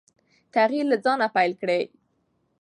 [0.53, 1.83] تغیر له ځانه پیل کړئ.